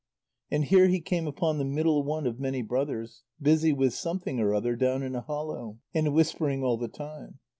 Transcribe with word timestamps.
And 0.49 0.65
here 0.65 0.87
he 0.87 0.99
came 0.99 1.27
upon 1.27 1.59
the 1.59 1.63
middle 1.63 2.01
one 2.03 2.25
of 2.25 2.39
many 2.39 2.63
brothers, 2.63 3.21
busy 3.39 3.71
with 3.71 3.93
something 3.93 4.39
or 4.39 4.51
other 4.51 4.75
down 4.75 5.03
in 5.03 5.13
a 5.13 5.21
hollow, 5.21 5.77
and 5.93 6.11
whispering 6.11 6.63
all 6.63 6.77
the 6.77 6.87
time. 6.87 7.37